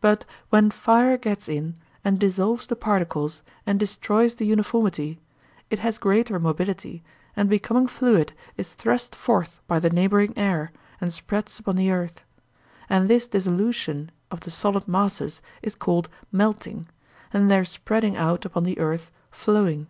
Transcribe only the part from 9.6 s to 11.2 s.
by the neighbouring air and